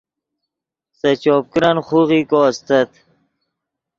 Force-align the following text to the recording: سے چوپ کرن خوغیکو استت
سے 0.99 1.11
چوپ 1.21 1.43
کرن 1.53 1.77
خوغیکو 1.87 2.39
استت 2.49 2.91